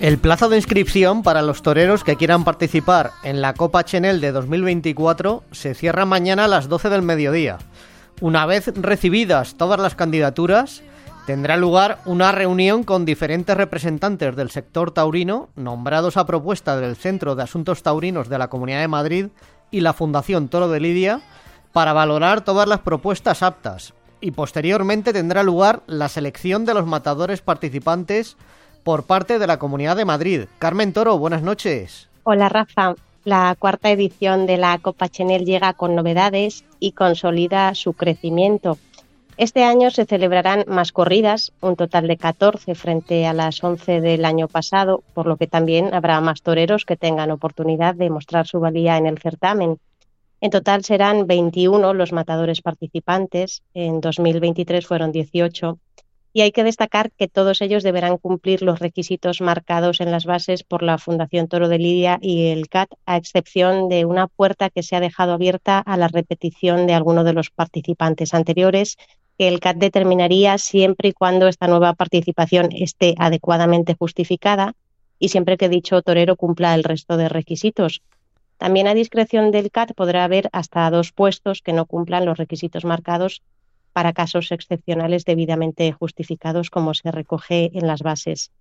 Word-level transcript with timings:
El 0.00 0.18
plazo 0.18 0.48
de 0.48 0.56
inscripción 0.56 1.24
para 1.24 1.42
los 1.42 1.60
toreros 1.60 2.04
que 2.04 2.14
quieran 2.14 2.44
participar 2.44 3.10
en 3.24 3.40
la 3.40 3.54
Copa 3.54 3.84
Chenel 3.84 4.20
de 4.20 4.30
2024 4.30 5.42
se 5.50 5.74
cierra 5.74 6.04
mañana 6.04 6.44
a 6.44 6.48
las 6.48 6.68
12 6.68 6.88
del 6.88 7.02
mediodía. 7.02 7.58
Una 8.20 8.46
vez 8.46 8.68
recibidas 8.76 9.56
todas 9.56 9.80
las 9.80 9.96
candidaturas, 9.96 10.82
tendrá 11.26 11.56
lugar 11.56 11.98
una 12.04 12.30
reunión 12.30 12.84
con 12.84 13.04
diferentes 13.04 13.56
representantes 13.56 14.36
del 14.36 14.50
sector 14.50 14.92
taurino, 14.92 15.48
nombrados 15.56 16.16
a 16.16 16.26
propuesta 16.26 16.76
del 16.76 16.94
Centro 16.94 17.34
de 17.34 17.42
Asuntos 17.42 17.82
Taurinos 17.82 18.28
de 18.28 18.38
la 18.38 18.48
Comunidad 18.48 18.80
de 18.80 18.88
Madrid 18.88 19.26
y 19.72 19.80
la 19.80 19.94
Fundación 19.94 20.48
Toro 20.48 20.68
de 20.68 20.78
Lidia, 20.78 21.22
para 21.72 21.92
valorar 21.92 22.44
todas 22.44 22.68
las 22.68 22.80
propuestas 22.80 23.42
aptas. 23.42 23.94
Y 24.20 24.30
posteriormente 24.30 25.12
tendrá 25.12 25.42
lugar 25.42 25.82
la 25.88 26.08
selección 26.08 26.64
de 26.64 26.74
los 26.74 26.86
matadores 26.86 27.40
participantes 27.40 28.36
por 28.88 29.04
parte 29.04 29.38
de 29.38 29.46
la 29.46 29.58
Comunidad 29.58 29.96
de 29.96 30.06
Madrid. 30.06 30.44
Carmen 30.58 30.94
Toro, 30.94 31.18
buenas 31.18 31.42
noches. 31.42 32.08
Hola 32.22 32.48
Rafa. 32.48 32.94
La 33.22 33.54
cuarta 33.58 33.90
edición 33.90 34.46
de 34.46 34.56
la 34.56 34.78
Copa 34.78 35.10
Chenel 35.10 35.44
llega 35.44 35.74
con 35.74 35.94
novedades 35.94 36.64
y 36.80 36.92
consolida 36.92 37.74
su 37.74 37.92
crecimiento. 37.92 38.78
Este 39.36 39.62
año 39.62 39.90
se 39.90 40.06
celebrarán 40.06 40.64
más 40.68 40.92
corridas, 40.92 41.52
un 41.60 41.76
total 41.76 42.08
de 42.08 42.16
14 42.16 42.74
frente 42.74 43.26
a 43.26 43.34
las 43.34 43.62
11 43.62 44.00
del 44.00 44.24
año 44.24 44.48
pasado, 44.48 45.02
por 45.12 45.26
lo 45.26 45.36
que 45.36 45.46
también 45.46 45.92
habrá 45.92 46.18
más 46.22 46.40
toreros 46.40 46.86
que 46.86 46.96
tengan 46.96 47.30
oportunidad 47.30 47.94
de 47.94 48.08
mostrar 48.08 48.46
su 48.46 48.58
valía 48.58 48.96
en 48.96 49.04
el 49.04 49.18
certamen. 49.18 49.78
En 50.40 50.50
total 50.50 50.82
serán 50.82 51.26
21 51.26 51.92
los 51.92 52.14
matadores 52.14 52.62
participantes, 52.62 53.60
en 53.74 54.00
2023 54.00 54.86
fueron 54.86 55.12
18 55.12 55.78
y 56.32 56.42
hay 56.42 56.52
que 56.52 56.64
destacar 56.64 57.10
que 57.12 57.28
todos 57.28 57.62
ellos 57.62 57.82
deberán 57.82 58.18
cumplir 58.18 58.62
los 58.62 58.78
requisitos 58.78 59.40
marcados 59.40 60.00
en 60.00 60.10
las 60.10 60.24
bases 60.24 60.62
por 60.62 60.82
la 60.82 60.98
Fundación 60.98 61.48
Toro 61.48 61.68
de 61.68 61.78
Lidia 61.78 62.18
y 62.20 62.48
el 62.48 62.68
CAT, 62.68 62.90
a 63.06 63.16
excepción 63.16 63.88
de 63.88 64.04
una 64.04 64.26
puerta 64.26 64.70
que 64.70 64.82
se 64.82 64.96
ha 64.96 65.00
dejado 65.00 65.32
abierta 65.32 65.78
a 65.78 65.96
la 65.96 66.08
repetición 66.08 66.86
de 66.86 66.94
alguno 66.94 67.24
de 67.24 67.32
los 67.32 67.50
participantes 67.50 68.34
anteriores, 68.34 68.96
que 69.38 69.48
el 69.48 69.60
CAT 69.60 69.78
determinaría 69.78 70.58
siempre 70.58 71.10
y 71.10 71.12
cuando 71.12 71.48
esta 71.48 71.66
nueva 71.66 71.94
participación 71.94 72.70
esté 72.72 73.14
adecuadamente 73.18 73.94
justificada 73.98 74.74
y 75.18 75.30
siempre 75.30 75.56
que 75.56 75.68
dicho 75.68 76.02
torero 76.02 76.36
cumpla 76.36 76.74
el 76.74 76.84
resto 76.84 77.16
de 77.16 77.28
requisitos. 77.28 78.02
También 78.58 78.88
a 78.88 78.94
discreción 78.94 79.52
del 79.52 79.70
CAT 79.70 79.92
podrá 79.94 80.24
haber 80.24 80.48
hasta 80.52 80.90
dos 80.90 81.12
puestos 81.12 81.62
que 81.62 81.72
no 81.72 81.86
cumplan 81.86 82.26
los 82.26 82.38
requisitos 82.38 82.84
marcados 82.84 83.42
para 83.98 84.12
casos 84.12 84.52
excepcionales 84.52 85.24
debidamente 85.24 85.90
justificados, 85.90 86.70
como 86.70 86.94
se 86.94 87.10
recoge 87.10 87.72
en 87.74 87.88
las 87.88 88.00
bases. 88.00 88.52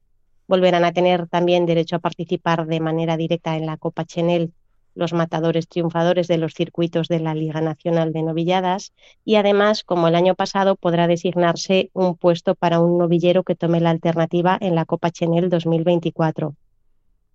Volverán 0.47 0.83
a 0.83 0.93
tener 0.93 1.27
también 1.27 1.67
derecho 1.67 1.97
a 1.97 1.99
participar 1.99 2.65
de 2.65 2.79
manera 2.79 3.17
directa 3.17 3.55
en 3.55 3.67
la 3.67 3.77
Copa 3.77 4.03
Chenel 4.03 4.51
los 4.95 5.13
matadores 5.13 5.67
triunfadores 5.67 6.27
de 6.27 6.39
los 6.39 6.55
circuitos 6.55 7.07
de 7.07 7.19
la 7.19 7.35
Liga 7.35 7.61
Nacional 7.61 8.13
de 8.13 8.23
Novilladas 8.23 8.93
y 9.23 9.35
además, 9.35 9.83
como 9.83 10.07
el 10.07 10.15
año 10.15 10.33
pasado, 10.33 10.75
podrá 10.75 11.05
designarse 11.05 11.91
un 11.93 12.15
puesto 12.15 12.55
para 12.55 12.79
un 12.79 12.97
novillero 12.97 13.43
que 13.43 13.53
tome 13.53 13.79
la 13.79 13.91
alternativa 13.91 14.57
en 14.59 14.73
la 14.73 14.85
Copa 14.85 15.11
Chenel 15.11 15.49
2024. 15.51 16.55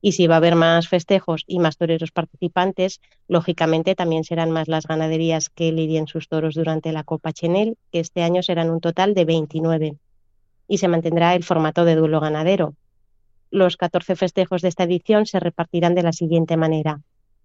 Y 0.05 0.13
si 0.13 0.27
va 0.27 0.35
a 0.35 0.39
haber 0.39 0.57
más 0.57 0.89
festejos 0.89 1.45
y 1.47 1.61
más 1.61 1.77
toreros 1.77 2.11
participantes, 2.11 3.01
lógicamente 3.29 3.95
también 3.95 4.25
serán 4.25 4.51
más 4.51 4.67
las 4.67 4.87
ganaderías 4.87 5.49
que 5.49 5.71
lidien 5.71 6.09
sus 6.09 6.29
toros 6.29 6.57
durante 6.57 6.91
la 6.93 7.05
Copa 7.05 7.33
Chenel, 7.33 7.79
que 7.93 8.01
este 8.01 8.25
año 8.25 8.43
serán 8.43 8.69
un 8.71 8.81
total 8.81 9.15
de 9.15 9.25
29. 9.25 9.97
Y 10.67 10.79
se 10.79 10.89
mantendrá 10.89 11.37
el 11.37 11.45
formato 11.45 11.85
de 11.85 11.95
duelo 11.95 12.19
ganadero. 12.19 12.75
Los 13.51 13.77
14 13.77 14.17
festejos 14.17 14.61
de 14.61 14.69
esta 14.69 14.85
edición 14.85 15.25
se 15.25 15.39
repartirán 15.39 15.95
de 15.95 16.03
la 16.03 16.13
siguiente 16.13 16.57
manera. 16.57 17.01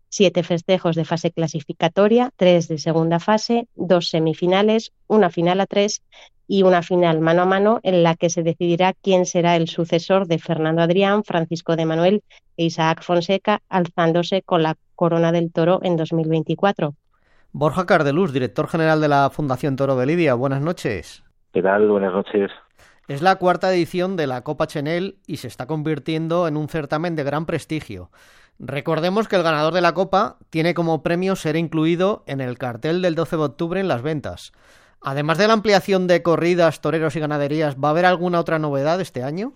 Siete 0.10 0.44
festejos 0.44 0.96
de 0.96 1.06
fase 1.06 1.32
clasificatoria, 1.32 2.32
tres 2.36 2.68
de 2.68 2.78
segunda 2.78 3.20
fase, 3.20 3.68
dos 3.76 4.10
semifinales, 4.10 4.92
una 5.08 5.30
final 5.30 5.60
a 5.60 5.66
tres 5.66 6.02
y 6.48 6.64
una 6.64 6.82
final 6.82 7.20
mano 7.20 7.42
a 7.42 7.46
mano 7.46 7.80
en 7.84 8.04
la 8.04 8.16
que 8.16 8.30
se 8.30 8.42
decidirá 8.42 8.94
quién 8.94 9.26
será 9.26 9.56
el 9.58 9.68
sucesor 9.68 10.28
de 10.28 10.40
Fernando 10.40 10.82
Adrián, 10.82 11.24
Francisco 11.24 11.76
de 11.76 11.86
Manuel 11.86 12.24
e 12.56 12.66
Isaac 12.66 13.04
Fonseca, 13.04 13.62
alzándose 13.68 14.42
con 14.42 14.64
la 14.64 14.76
corona 14.96 15.32
del 15.32 15.52
toro 15.52 15.80
en 15.84 15.98
2024. 15.98 16.96
Borja 17.52 17.86
Cardeluz, 17.86 18.32
director 18.32 18.68
general 18.68 19.02
de 19.02 19.08
la 19.08 19.30
Fundación 19.30 19.76
Toro 19.76 19.96
de 19.96 20.06
Lidia, 20.06 20.36
buenas 20.36 20.62
noches. 20.62 21.24
¿Qué 21.54 21.62
tal? 21.62 21.90
Buenas 21.90 22.14
noches. 22.14 22.52
Es 23.08 23.22
la 23.22 23.38
cuarta 23.38 23.74
edición 23.74 24.18
de 24.18 24.28
la 24.28 24.44
Copa 24.44 24.68
Chenel 24.68 25.20
y 25.26 25.38
se 25.38 25.48
está 25.48 25.66
convirtiendo 25.66 26.48
en 26.48 26.58
un 26.58 26.68
certamen 26.68 27.16
de 27.16 27.24
gran 27.24 27.46
prestigio. 27.46 28.12
Recordemos 28.60 29.28
que 29.28 29.36
el 29.36 29.44
ganador 29.44 29.74
de 29.74 29.82
la 29.82 29.94
Copa 29.94 30.38
tiene 30.50 30.74
como 30.74 31.04
premio 31.04 31.36
ser 31.36 31.56
incluido 31.56 32.24
en 32.26 32.42
el 32.42 32.58
cartel 32.58 33.04
del 33.04 33.14
12 33.14 33.38
de 33.38 33.44
octubre 33.44 33.80
en 33.80 33.88
las 33.88 34.02
ventas. 34.02 34.52
Además 35.02 35.38
de 35.38 35.48
la 35.48 35.54
ampliación 35.54 36.08
de 36.08 36.24
corridas, 36.24 36.82
toreros 36.82 37.16
y 37.16 37.20
ganaderías, 37.20 37.78
¿va 37.78 37.90
a 37.90 37.92
haber 37.92 38.06
alguna 38.06 38.40
otra 38.40 38.58
novedad 38.58 39.00
este 39.00 39.24
año? 39.24 39.54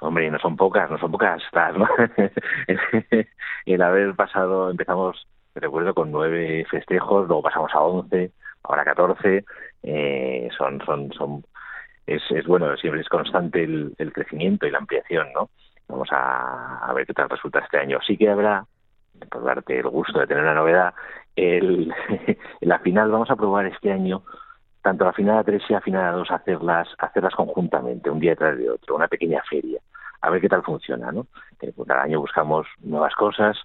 Hombre, 0.00 0.30
no 0.30 0.38
son 0.38 0.56
pocas, 0.56 0.90
no 0.90 0.98
son 0.98 1.10
pocas 1.10 1.42
estas, 1.42 1.76
el 3.66 3.82
haber 3.82 4.14
pasado, 4.14 4.70
empezamos, 4.70 5.26
recuerdo, 5.54 5.92
con 5.92 6.10
nueve 6.10 6.64
festejos, 6.70 7.26
luego 7.26 7.42
pasamos 7.42 7.74
a 7.74 7.80
once, 7.80 8.30
ahora 8.62 8.84
catorce, 8.84 9.44
eh, 9.82 10.48
son, 10.56 10.80
son, 10.86 11.12
son, 11.12 11.44
es, 12.06 12.22
es 12.30 12.46
bueno, 12.46 12.74
siempre 12.76 13.02
es 13.02 13.08
constante 13.08 13.64
el 13.64 14.12
crecimiento 14.14 14.66
y 14.66 14.70
la 14.70 14.78
ampliación, 14.78 15.26
¿no? 15.34 15.50
Vamos 15.88 16.08
a, 16.12 16.78
a 16.86 16.92
ver 16.92 17.06
qué 17.06 17.14
tal 17.14 17.28
resulta 17.28 17.60
este 17.60 17.78
año. 17.78 17.98
Sí 18.06 18.16
que 18.16 18.28
habrá, 18.28 18.64
por 19.30 19.44
darte 19.44 19.78
el 19.78 19.88
gusto 19.88 20.18
de 20.20 20.26
tener 20.26 20.42
una 20.42 20.54
novedad, 20.54 20.94
el, 21.34 21.92
la 22.60 22.78
final 22.80 23.10
vamos 23.10 23.30
a 23.30 23.36
probar 23.36 23.66
este 23.66 23.92
año 23.92 24.22
tanto 24.82 25.04
la 25.04 25.12
final 25.12 25.38
a 25.38 25.44
3 25.44 25.62
y 25.68 25.72
la 25.72 25.80
final 25.80 26.04
a 26.04 26.12
2 26.12 26.30
hacerlas, 26.30 26.88
hacerlas 26.98 27.34
conjuntamente, 27.34 28.10
un 28.10 28.20
día 28.20 28.30
detrás 28.30 28.56
de 28.56 28.70
otro, 28.70 28.96
una 28.96 29.08
pequeña 29.08 29.42
feria, 29.48 29.80
a 30.20 30.30
ver 30.30 30.40
qué 30.40 30.48
tal 30.48 30.62
funciona, 30.62 31.12
¿no? 31.12 31.26
Pues, 31.58 31.74
cada 31.86 32.02
año 32.02 32.20
buscamos 32.20 32.66
nuevas 32.80 33.14
cosas 33.14 33.58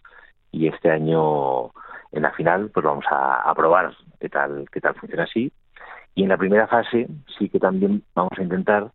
y 0.51 0.67
este 0.67 0.91
año 0.91 1.71
en 2.11 2.21
la 2.23 2.31
final 2.31 2.69
pues 2.73 2.85
vamos 2.85 3.05
a, 3.09 3.41
a 3.41 3.55
probar 3.55 3.95
qué 4.19 4.29
tal, 4.29 4.65
qué 4.71 4.81
tal 4.81 4.95
funciona 4.95 5.23
así. 5.23 5.51
Y 6.15 6.23
en 6.23 6.29
la 6.29 6.37
primera 6.37 6.67
fase 6.67 7.07
sí 7.37 7.49
que 7.49 7.59
también 7.59 8.03
vamos 8.13 8.37
a 8.37 8.43
intentar, 8.43 8.91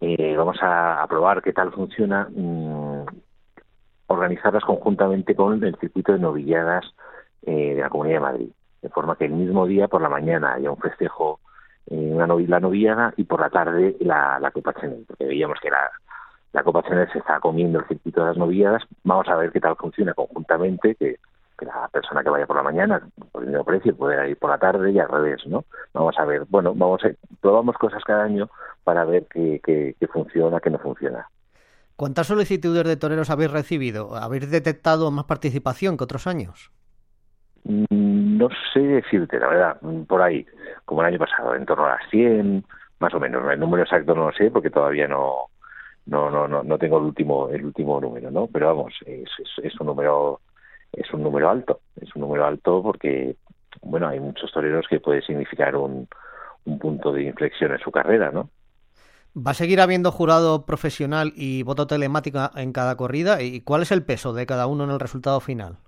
eh, 0.00 0.34
vamos 0.36 0.58
a, 0.60 1.04
probar 1.08 1.42
qué 1.42 1.52
tal 1.52 1.72
funciona, 1.72 2.28
mmm, 2.30 3.04
organizarlas 4.06 4.64
conjuntamente 4.64 5.34
con 5.34 5.62
el 5.64 5.76
circuito 5.76 6.12
de 6.12 6.18
novilladas 6.18 6.84
eh, 7.42 7.74
de 7.74 7.80
la 7.80 7.90
Comunidad 7.90 8.16
de 8.16 8.20
Madrid. 8.20 8.48
De 8.82 8.88
forma 8.90 9.16
que 9.16 9.24
el 9.24 9.32
mismo 9.32 9.66
día 9.66 9.88
por 9.88 10.02
la 10.02 10.08
mañana 10.08 10.54
haya 10.54 10.70
un 10.70 10.76
festejo 10.78 11.40
en 11.86 12.14
una 12.14 12.26
novia, 12.26 12.46
la 12.48 12.60
novillada 12.60 13.14
y 13.16 13.24
por 13.24 13.40
la 13.40 13.50
tarde 13.50 13.96
la, 14.00 14.38
la 14.40 14.50
Copa 14.50 14.74
Chanel, 14.74 15.04
porque 15.06 15.24
veíamos 15.24 15.58
que 15.60 15.70
la, 15.70 15.90
la 16.52 16.62
Copa 16.62 16.82
Chanel 16.82 17.10
se 17.12 17.18
está 17.18 17.40
comiendo 17.40 17.80
el 17.80 17.86
circuito 17.86 18.20
de 18.20 18.28
las 18.28 18.36
novilladas, 18.36 18.82
vamos 19.02 19.28
a 19.28 19.36
ver 19.36 19.52
qué 19.52 19.60
tal 19.60 19.76
funciona 19.76 20.14
conjuntamente, 20.14 20.94
que, 20.94 21.16
que 21.58 21.66
la 21.66 21.88
persona 21.88 22.22
que 22.22 22.30
vaya 22.30 22.46
por 22.46 22.56
la 22.56 22.62
mañana 22.62 23.00
por 23.32 23.42
el 23.42 23.50
mismo 23.50 23.64
precio 23.64 23.96
pueda 23.96 24.26
ir 24.26 24.36
por 24.36 24.50
la 24.50 24.58
tarde 24.58 24.90
y 24.90 24.98
al 24.98 25.08
revés, 25.08 25.46
¿no? 25.46 25.64
Vamos 25.92 26.14
a 26.18 26.24
ver, 26.24 26.44
bueno, 26.48 26.74
vamos 26.74 27.04
a, 27.04 27.10
probamos 27.40 27.76
cosas 27.76 28.02
cada 28.04 28.24
año 28.24 28.48
para 28.82 29.04
ver 29.04 29.26
qué, 29.30 29.60
qué, 29.64 29.94
qué 29.98 30.06
funciona, 30.06 30.60
qué 30.60 30.70
no 30.70 30.78
funciona. 30.78 31.28
¿Cuántas 31.96 32.26
solicitudes 32.26 32.84
de 32.84 32.96
toreros 32.96 33.30
habéis 33.30 33.52
recibido? 33.52 34.16
¿Habéis 34.16 34.50
detectado 34.50 35.10
más 35.10 35.24
participación 35.26 35.96
que 35.96 36.04
otros 36.04 36.26
años? 36.26 36.72
No 37.64 38.48
sé 38.72 38.80
decirte, 38.80 39.38
la 39.38 39.48
verdad, 39.48 39.80
por 40.06 40.20
ahí, 40.20 40.44
como 40.84 41.00
el 41.00 41.08
año 41.08 41.18
pasado, 41.18 41.54
en 41.54 41.64
torno 41.64 41.86
a 41.86 41.90
las 41.90 42.10
100, 42.10 42.64
más 42.98 43.14
o 43.14 43.20
menos. 43.20 43.50
El 43.50 43.60
número 43.60 43.84
exacto 43.84 44.14
no 44.14 44.26
lo 44.26 44.32
sé 44.32 44.50
porque 44.50 44.70
todavía 44.70 45.08
no 45.08 45.50
no 46.06 46.30
no 46.30 46.46
no, 46.46 46.62
no 46.62 46.78
tengo 46.78 46.98
el 46.98 47.04
último 47.04 47.48
el 47.48 47.64
último 47.64 48.00
número, 48.00 48.30
¿no? 48.30 48.48
Pero 48.48 48.66
vamos, 48.66 48.92
es, 49.06 49.28
es, 49.38 49.64
es 49.64 49.80
un 49.80 49.86
número 49.86 50.40
es 50.96 51.12
un 51.12 51.22
número 51.22 51.48
alto, 51.50 51.80
es 52.00 52.14
un 52.14 52.22
número 52.22 52.46
alto 52.46 52.82
porque 52.82 53.36
bueno, 53.82 54.08
hay 54.08 54.20
muchos 54.20 54.52
toreros 54.52 54.86
que 54.88 55.00
puede 55.00 55.22
significar 55.22 55.76
un, 55.76 56.08
un 56.64 56.78
punto 56.78 57.12
de 57.12 57.24
inflexión 57.24 57.72
en 57.72 57.78
su 57.78 57.90
carrera, 57.90 58.30
¿no? 58.30 58.50
¿Va 59.36 59.50
a 59.50 59.54
seguir 59.54 59.80
habiendo 59.80 60.12
jurado 60.12 60.64
profesional 60.64 61.32
y 61.34 61.64
voto 61.64 61.86
telemático 61.86 62.38
en 62.54 62.72
cada 62.72 62.96
corrida? 62.96 63.42
¿Y 63.42 63.62
cuál 63.62 63.82
es 63.82 63.90
el 63.90 64.04
peso 64.04 64.32
de 64.32 64.46
cada 64.46 64.68
uno 64.68 64.84
en 64.84 64.90
el 64.90 65.00
resultado 65.00 65.40
final? 65.40 65.78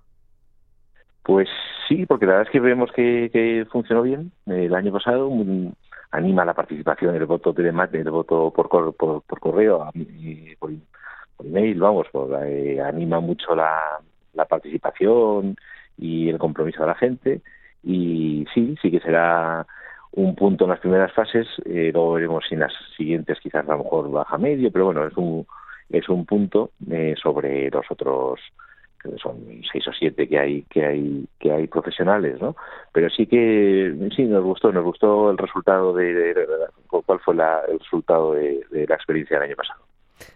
Pues 1.22 1.48
sí, 1.86 2.06
porque 2.06 2.26
la 2.26 2.32
verdad 2.32 2.48
es 2.48 2.52
que 2.52 2.60
vemos 2.60 2.90
que, 2.90 3.30
que 3.32 3.64
funcionó 3.70 4.02
bien 4.02 4.32
el 4.46 4.74
año 4.74 4.92
pasado. 4.92 5.30
anima 6.10 6.44
la 6.44 6.54
participación, 6.54 7.14
el 7.14 7.26
voto 7.26 7.54
telemático, 7.54 7.98
el 7.98 8.10
voto 8.10 8.52
por, 8.52 8.68
por, 8.68 9.22
por 9.22 9.40
correo, 9.40 9.90
por, 10.58 10.72
por 11.36 11.46
email, 11.46 11.78
vamos, 11.78 12.08
por, 12.10 12.28
eh, 12.44 12.80
anima 12.80 13.20
mucho 13.20 13.54
la, 13.54 14.00
la 14.36 14.44
participación 14.44 15.56
y 15.98 16.28
el 16.28 16.38
compromiso 16.38 16.82
de 16.82 16.88
la 16.88 16.94
gente. 16.94 17.40
Y 17.82 18.46
sí, 18.54 18.76
sí 18.80 18.90
que 18.90 19.00
será 19.00 19.66
un 20.12 20.34
punto 20.34 20.64
en 20.64 20.70
las 20.70 20.80
primeras 20.80 21.12
fases, 21.12 21.46
eh, 21.66 21.90
luego 21.92 22.14
veremos 22.14 22.44
si 22.48 22.54
en 22.54 22.60
las 22.60 22.72
siguientes 22.96 23.38
quizás 23.40 23.68
a 23.68 23.72
lo 23.72 23.84
mejor 23.84 24.10
baja 24.10 24.38
medio, 24.38 24.70
pero 24.72 24.86
bueno, 24.86 25.06
es 25.06 25.16
un 25.16 25.46
es 25.90 26.08
un 26.08 26.26
punto 26.26 26.70
eh, 26.90 27.14
sobre 27.22 27.70
los 27.70 27.84
otros 27.90 28.40
son 29.22 29.36
seis 29.70 29.86
o 29.86 29.92
siete 29.92 30.28
que 30.28 30.38
hay 30.38 30.62
que 30.62 30.84
hay 30.84 31.28
que 31.38 31.52
hay 31.52 31.66
profesionales 31.68 32.40
no 32.40 32.56
pero 32.92 33.08
sí 33.08 33.26
que 33.26 33.94
sí 34.16 34.24
nos 34.24 34.42
gustó 34.42 34.72
nos 34.72 34.84
gustó 34.84 35.30
el 35.30 35.38
resultado 35.38 35.92
de, 35.94 36.34
cuál 36.88 37.20
fue 37.20 37.34
el 37.34 37.78
resultado 37.78 38.32
de, 38.32 38.86
la 38.88 38.94
experiencia 38.94 39.38
del 39.38 39.50
año 39.50 39.56
pasado 39.56 39.85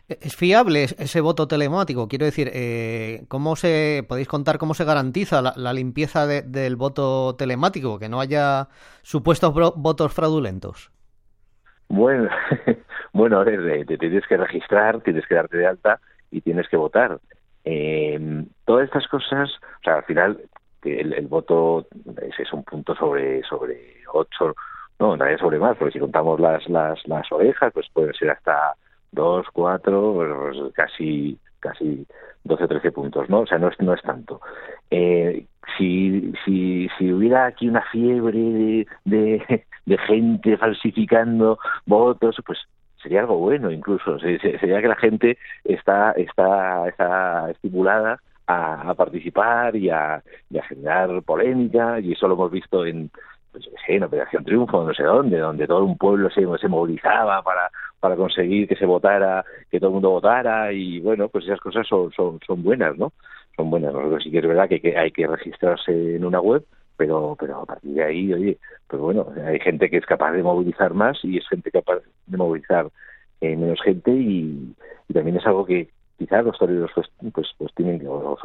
¿Es 0.09 0.37
fiable 0.37 0.85
ese 0.85 1.21
voto 1.21 1.49
telemático? 1.49 2.09
Quiero 2.09 2.27
decir, 2.27 2.50
eh, 2.53 3.23
¿cómo 3.29 3.56
se 3.56 4.05
podéis 4.09 4.29
contar 4.29 4.59
cómo 4.59 4.75
se 4.75 4.85
garantiza 4.85 5.41
la, 5.41 5.73
limpieza 5.73 6.27
del 6.27 6.77
voto 6.77 7.35
telemático, 7.37 7.99
que 7.99 8.09
no 8.09 8.21
haya 8.21 8.69
supuestos 9.03 9.55
votos 9.77 10.12
fraudulentos? 10.12 10.91
Bueno, 11.88 12.29
bueno, 13.12 13.41
a 13.41 13.44
eh, 13.49 13.85
te 13.87 13.99
tienes 13.99 14.27
que 14.27 14.37
registrar, 14.37 15.00
tienes 15.00 15.27
que 15.27 15.35
darte 15.35 15.56
de 15.56 15.67
alta 15.67 16.00
y 16.31 16.41
tienes 16.41 16.69
que 16.69 16.77
votar. 16.77 17.19
Eh, 17.65 18.44
todas 18.65 18.87
estas 18.87 19.06
cosas, 19.09 19.50
o 19.50 19.85
sea, 19.85 19.97
al 19.97 20.05
final 20.05 20.41
el, 20.82 21.12
el 21.12 21.27
voto 21.27 21.87
es, 22.23 22.38
es, 22.38 22.53
un 22.53 22.65
punto 22.65 22.94
sobre 22.94 23.43
sobre 23.43 24.03
ocho, 24.12 24.55
no, 24.99 25.17
realidad 25.17 25.41
sobre 25.41 25.59
más, 25.59 25.77
porque 25.77 25.93
si 25.93 25.99
contamos 25.99 26.41
las 26.41 26.67
las 26.69 26.99
las 27.06 27.31
orejas, 27.32 27.73
pues 27.73 27.87
puede 27.93 28.12
ser 28.15 28.31
hasta 28.31 28.75
dos, 29.12 29.46
cuatro, 29.52 30.14
pues 30.14 30.72
casi 30.74 31.38
casi 31.60 32.06
12 32.44 32.64
o 32.64 32.68
13 32.68 32.92
puntos, 32.92 33.28
¿no? 33.28 33.40
O 33.40 33.46
sea, 33.46 33.58
no 33.58 33.68
es, 33.68 33.78
no 33.80 33.94
es 33.94 34.02
tanto. 34.02 34.40
Eh, 34.90 35.46
si, 35.76 36.32
si, 36.44 36.88
si 36.98 37.12
hubiera 37.12 37.46
aquí 37.46 37.68
una 37.68 37.82
fiebre 37.92 38.86
de, 39.04 39.64
de, 39.84 39.98
gente 40.06 40.56
falsificando 40.56 41.58
votos, 41.86 42.36
pues 42.44 42.58
sería 43.02 43.20
algo 43.20 43.36
bueno 43.38 43.70
incluso. 43.70 44.18
Sería 44.18 44.80
que 44.80 44.88
la 44.88 44.96
gente 44.96 45.38
está, 45.64 46.12
está, 46.12 46.88
está 46.88 47.50
estimulada 47.50 48.18
a, 48.46 48.94
participar 48.94 49.76
y 49.76 49.90
a, 49.90 50.22
y 50.50 50.58
a 50.58 50.62
generar 50.64 51.22
polémica, 51.22 52.00
y 52.00 52.12
eso 52.12 52.26
lo 52.26 52.34
hemos 52.34 52.50
visto 52.50 52.84
en, 52.84 53.10
pues, 53.52 53.68
en 53.86 54.02
Operación 54.02 54.44
Triunfo, 54.44 54.84
no 54.84 54.92
sé 54.92 55.04
dónde, 55.04 55.38
donde 55.38 55.66
todo 55.66 55.84
un 55.84 55.96
pueblo 55.96 56.30
se, 56.30 56.46
se 56.58 56.68
movilizaba 56.68 57.42
para, 57.42 57.70
para 58.00 58.17
conseguir 58.17 58.67
que 58.67 58.76
se 58.76 58.87
votara, 58.87 59.44
que 59.70 59.79
todo 59.79 59.91
el 59.91 59.94
mundo 59.94 60.11
votara 60.11 60.73
y 60.73 61.00
bueno, 61.00 61.29
pues 61.29 61.44
esas 61.44 61.61
cosas 61.61 61.87
son, 61.87 62.11
son, 62.12 62.41
son 62.47 62.62
buenas, 62.62 62.97
¿no? 62.97 63.12
Son 63.56 63.70
buenas. 63.70 63.93
Nosotros 63.93 64.23
sí 64.25 64.31
que 64.31 64.38
es 64.38 64.47
verdad 64.47 64.69
que, 64.69 64.97
hay 64.97 65.11
que 65.12 65.26
registrarse 65.26 66.17
en 66.17 66.25
una 66.25 66.41
web, 66.41 66.64
pero 66.97 67.37
pero 67.38 67.61
a 67.61 67.67
partir 67.67 67.93
de 67.93 68.02
ahí, 68.02 68.32
oye, 68.32 68.58
pues 68.88 69.00
bueno, 69.00 69.26
hay 69.47 69.61
gente 69.61 69.91
que 69.91 69.99
es 69.99 70.06
capaz 70.06 70.32
de 70.32 70.43
movilizar 70.43 70.94
más 70.94 71.19
y 71.23 71.37
es 71.37 71.47
gente 71.49 71.70
capaz 71.70 72.00
de 72.26 72.37
movilizar 72.37 72.88
eh, 73.41 73.56
menos 73.56 73.81
gente 73.82 74.11
y, 74.11 74.75
también 75.12 75.37
es 75.37 75.46
algo 75.46 75.67
que 75.67 75.88
quizás 76.19 76.44
los 76.44 76.56
toreros 76.56 76.91
pues 76.94 77.08
pues, 77.32 77.49
pues 77.58 77.75
tienen 77.75 77.99
que, 77.99 78.06
o, 78.06 78.38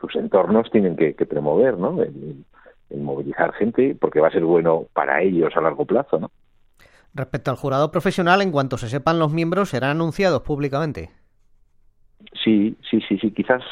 sus 0.00 0.16
entornos 0.16 0.70
tienen 0.70 0.96
que, 0.96 1.12
promover, 1.26 1.78
¿no? 1.78 2.02
el 2.02 3.00
movilizar 3.00 3.52
gente 3.52 3.96
porque 3.98 4.20
va 4.20 4.28
a 4.28 4.32
ser 4.32 4.44
bueno 4.44 4.86
para 4.92 5.22
ellos 5.22 5.54
a 5.56 5.60
largo 5.60 5.84
plazo, 5.84 6.18
¿no? 6.18 6.30
Respecto 7.14 7.50
al 7.50 7.56
jurado 7.56 7.92
profesional, 7.92 8.42
en 8.42 8.50
cuanto 8.50 8.76
se 8.76 8.88
sepan 8.88 9.20
los 9.20 9.32
miembros, 9.32 9.68
serán 9.70 9.90
anunciados 9.90 10.42
públicamente. 10.42 11.10
Sí, 12.42 12.76
sí, 12.90 13.00
sí, 13.08 13.18
sí. 13.18 13.30
Quizás, 13.30 13.62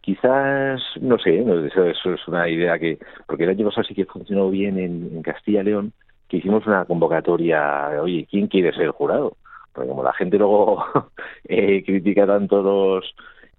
quizás, 0.00 0.82
no 1.00 1.16
sé, 1.18 1.38
eso, 1.66 2.12
es 2.12 2.28
una 2.28 2.48
idea 2.48 2.78
que, 2.78 2.98
porque 3.26 3.44
el 3.44 3.50
año 3.50 3.68
pasado 3.68 3.84
sí 3.84 3.94
que 3.94 4.06
funcionó 4.06 4.50
bien 4.50 4.78
en, 4.78 5.22
Castilla 5.22 5.60
y 5.60 5.64
León, 5.64 5.92
que 6.28 6.38
hicimos 6.38 6.66
una 6.66 6.84
convocatoria, 6.84 7.90
oye, 8.02 8.26
¿quién 8.28 8.48
quiere 8.48 8.74
ser 8.74 8.88
jurado? 8.88 9.36
Porque 9.72 9.88
como 9.88 10.02
la 10.02 10.12
gente 10.12 10.36
luego 10.36 10.84
eh, 11.48 11.84
critica 11.84 12.26
tanto 12.26 12.60
los 12.60 13.14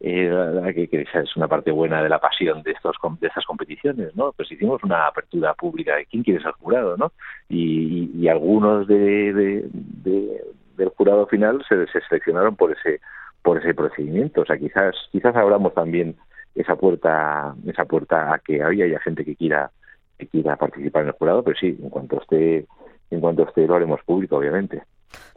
eh, 0.07 0.71
que, 0.75 0.87
que, 0.87 1.01
es 1.01 1.35
una 1.35 1.47
parte 1.47 1.71
buena 1.71 2.03
de 2.03 2.09
la 2.09 2.19
pasión 2.19 2.61
de 2.61 2.73
estos 2.73 2.95
de 3.19 3.27
estas 3.27 3.43
competiciones, 3.43 4.15
¿no? 4.15 4.33
Pues 4.33 4.51
hicimos 4.51 4.83
una 4.83 5.07
apertura 5.07 5.55
pública 5.55 5.95
de 5.95 6.05
quién 6.05 6.21
quiere 6.21 6.43
ser 6.43 6.51
jurado, 6.51 6.95
¿no? 6.95 7.11
Y, 7.49 8.27
algunos 8.27 8.87
de, 8.87 9.33
de, 9.33 10.41
del 10.77 10.89
jurado 10.89 11.25
final 11.25 11.63
se, 11.67 11.87
se, 11.87 12.01
seleccionaron 12.01 12.55
por 12.55 12.71
ese 12.71 12.99
por 13.41 13.57
ese 13.57 13.73
procedimiento, 13.73 14.41
o 14.41 14.45
sea, 14.45 14.57
quizás 14.57 14.95
quizás 15.11 15.35
abramos 15.35 15.73
también 15.73 16.15
esa 16.53 16.75
puerta 16.75 17.55
esa 17.65 17.85
puerta 17.85 18.31
a 18.31 18.37
que 18.37 18.61
haya 18.61 18.99
gente 18.99 19.25
que 19.25 19.35
quiera 19.35 19.71
que 20.19 20.27
quiera 20.27 20.55
participar 20.55 21.01
en 21.01 21.07
el 21.07 21.13
jurado, 21.15 21.43
pero 21.43 21.57
sí, 21.57 21.77
en 21.81 21.89
cuanto 21.89 22.21
esté 22.21 22.67
en 23.09 23.21
cuanto 23.21 23.47
esté 23.47 23.65
lo 23.65 23.73
haremos 23.75 24.03
público, 24.03 24.37
obviamente. 24.37 24.83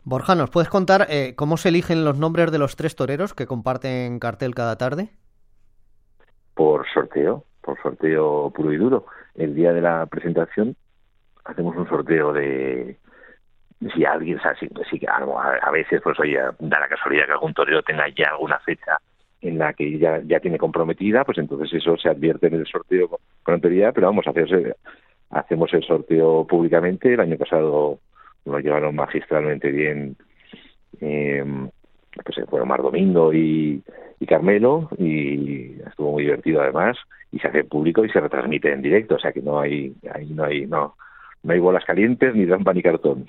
Borja, 0.04 0.34
¿nos 0.34 0.50
puedes 0.50 0.68
contar 0.68 1.06
eh, 1.10 1.34
cómo 1.36 1.56
se 1.56 1.68
eligen 1.68 2.04
los 2.04 2.18
nombres 2.18 2.50
de 2.50 2.58
los 2.58 2.76
tres 2.76 2.96
toreros 2.96 3.34
que 3.34 3.46
comparten 3.46 4.18
cartel 4.18 4.54
cada 4.54 4.76
tarde? 4.76 5.10
Por 6.54 6.86
sorteo, 6.92 7.44
por 7.60 7.80
sorteo 7.82 8.50
puro 8.54 8.72
y 8.72 8.76
duro. 8.76 9.06
El 9.34 9.54
día 9.54 9.72
de 9.72 9.80
la 9.80 10.06
presentación 10.06 10.76
hacemos 11.44 11.76
un 11.76 11.88
sorteo 11.88 12.32
de 12.32 12.96
si 13.94 14.04
alguien, 14.04 14.40
o 15.26 15.38
a, 15.38 15.54
a, 15.54 15.70
veces, 15.70 16.00
pues 16.02 16.18
oye, 16.18 16.38
da 16.58 16.80
la 16.80 16.88
casualidad 16.88 17.26
que 17.26 17.32
algún 17.32 17.54
torero 17.54 17.82
tenga 17.82 18.06
ya 18.08 18.30
alguna 18.30 18.58
fecha 18.60 18.98
en 19.40 19.58
la 19.58 19.72
que 19.72 19.98
ya, 19.98 20.20
ya 20.24 20.40
tiene 20.40 20.58
comprometida, 20.58 21.24
pues 21.24 21.38
entonces 21.38 21.72
eso 21.72 21.96
se 21.96 22.08
advierte 22.08 22.48
en 22.48 22.54
el 22.54 22.66
sorteo 22.66 23.08
con, 23.08 23.54
anterioridad, 23.54 23.92
pero 23.94 24.08
vamos, 24.08 24.26
hacer, 24.26 24.76
hacemos 25.30 25.72
el 25.72 25.84
sorteo 25.84 26.46
públicamente. 26.46 27.14
El 27.14 27.20
año 27.20 27.36
pasado 27.36 27.98
lo 28.44 28.58
llevaron 28.58 28.94
magistralmente 28.94 29.70
bien 29.70 30.16
eh, 31.00 31.44
pues 32.24 32.48
fueron 32.48 32.68
Mar 32.68 32.82
Domingo 32.82 33.32
y, 33.32 33.82
y, 34.18 34.26
Carmelo 34.26 34.88
y 34.98 35.80
estuvo 35.86 36.12
muy 36.12 36.24
divertido 36.24 36.62
además 36.62 36.96
y 37.30 37.38
se 37.38 37.48
hace 37.48 37.64
público 37.64 38.04
y 38.04 38.10
se 38.10 38.20
retransmite 38.20 38.72
en 38.72 38.82
directo 38.82 39.16
o 39.16 39.18
sea 39.18 39.32
que 39.32 39.42
no 39.42 39.60
hay 39.60 39.94
ahí 40.12 40.26
no 40.30 40.44
hay 40.44 40.66
no 40.66 40.96
no 41.42 41.52
hay 41.52 41.60
bolas 41.60 41.84
calientes 41.84 42.34
ni 42.34 42.46
trampa 42.46 42.72
ni 42.72 42.82
cartón 42.82 43.26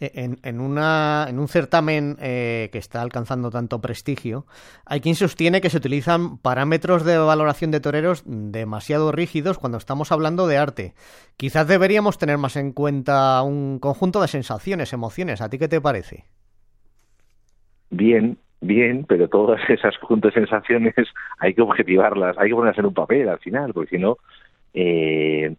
en, 0.00 0.38
en, 0.42 0.60
una, 0.60 1.26
en 1.28 1.38
un 1.38 1.48
certamen 1.48 2.16
eh, 2.20 2.70
que 2.72 2.78
está 2.78 3.02
alcanzando 3.02 3.50
tanto 3.50 3.80
prestigio, 3.80 4.46
hay 4.86 5.00
quien 5.00 5.14
sostiene 5.14 5.60
que 5.60 5.70
se 5.70 5.76
utilizan 5.76 6.38
parámetros 6.38 7.04
de 7.04 7.18
valoración 7.18 7.70
de 7.70 7.80
toreros 7.80 8.22
demasiado 8.26 9.12
rígidos 9.12 9.58
cuando 9.58 9.78
estamos 9.78 10.10
hablando 10.10 10.46
de 10.46 10.56
arte. 10.56 10.94
Quizás 11.36 11.68
deberíamos 11.68 12.18
tener 12.18 12.38
más 12.38 12.56
en 12.56 12.72
cuenta 12.72 13.42
un 13.42 13.78
conjunto 13.78 14.20
de 14.22 14.28
sensaciones, 14.28 14.92
emociones. 14.92 15.40
¿A 15.40 15.50
ti 15.50 15.58
qué 15.58 15.68
te 15.68 15.80
parece? 15.80 16.24
Bien, 17.90 18.38
bien, 18.60 19.04
pero 19.06 19.28
todas 19.28 19.60
esas 19.68 19.94
de 20.00 20.32
sensaciones 20.32 20.94
hay 21.38 21.54
que 21.54 21.62
objetivarlas, 21.62 22.38
hay 22.38 22.48
que 22.48 22.54
ponerlas 22.54 22.78
en 22.78 22.86
un 22.86 22.94
papel 22.94 23.28
al 23.28 23.38
final, 23.38 23.72
porque 23.74 23.96
si 23.96 24.02
no, 24.02 24.16
eh, 24.72 25.54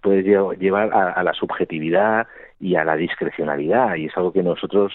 puede 0.00 0.22
llevar 0.22 0.92
a, 0.92 1.22
la 1.22 1.34
subjetividad 1.34 2.26
y 2.60 2.76
a 2.76 2.84
la 2.84 2.96
discrecionalidad 2.96 3.96
y 3.96 4.06
es 4.06 4.16
algo 4.16 4.32
que 4.32 4.42
nosotros 4.42 4.92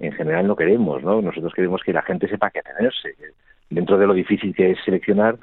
en 0.00 0.12
general 0.12 0.46
no 0.46 0.56
queremos, 0.56 1.02
¿no? 1.02 1.22
Nosotros 1.22 1.54
queremos 1.54 1.82
que 1.82 1.92
la 1.92 2.02
gente 2.02 2.28
sepa 2.28 2.50
qué 2.50 2.58
atenerse, 2.58 3.14
dentro 3.70 3.96
de 3.96 4.06
lo 4.06 4.12
difícil 4.12 4.54
que 4.54 4.72
es 4.72 4.78
seleccionar, 4.84 5.36